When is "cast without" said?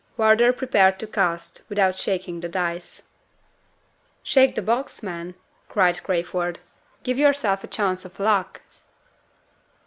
1.05-1.95